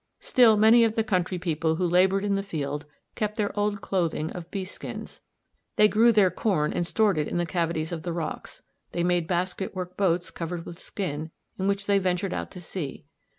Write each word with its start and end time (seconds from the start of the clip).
Still 0.19 0.57
many 0.57 0.83
of 0.83 0.95
the 0.95 1.03
country 1.03 1.37
people 1.37 1.75
who 1.75 1.85
laboured 1.87 2.25
in 2.25 2.33
the 2.33 2.41
field 2.41 2.85
kept 3.13 3.35
their 3.37 3.55
old 3.55 3.81
clothing 3.81 4.31
of 4.31 4.49
beast 4.49 4.73
skins; 4.73 5.21
they 5.75 5.87
grew 5.87 6.11
their 6.11 6.31
corn 6.31 6.73
and 6.73 6.87
stored 6.87 7.19
it 7.19 7.27
in 7.27 7.45
cavities 7.45 7.91
of 7.91 8.01
the 8.01 8.11
rocks; 8.11 8.63
they 8.93 9.03
made 9.03 9.27
basket 9.27 9.75
work 9.75 9.95
boats 9.97 10.31
covered 10.31 10.65
with 10.65 10.81
skin, 10.81 11.29
in 11.59 11.67
which 11.67 11.85
they 11.85 11.99
ventured 11.99 12.33
out 12.33 12.49
to 12.49 12.61
sea. 12.61 13.05